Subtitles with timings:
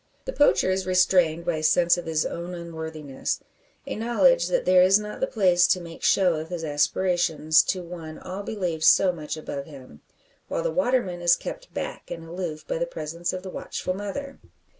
[0.25, 3.39] The poacher is restrained by a sense of his own unworthiness
[3.85, 7.83] a knowledge that there is not the place to make show of his aspirations to
[7.83, 10.01] one all believe so much above him;
[10.47, 14.39] while the waterman is kept back and aloof by the presence of the watchful mother.